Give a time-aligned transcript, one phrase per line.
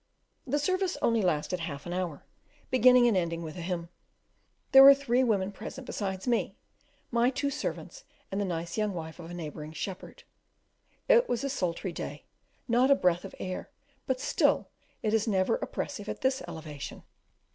[0.47, 2.25] The service only lasted half an hour,
[2.71, 3.89] beginning and ending with a hymn;
[4.71, 6.55] there were three women present besides me
[7.11, 10.23] my two servants, and the nice young wife of a neighbouring shepherd.
[11.07, 12.25] It was a sultry day,
[12.67, 13.69] not a breath of air;
[14.07, 14.69] but still
[15.03, 17.03] it is never oppressive at this elevation.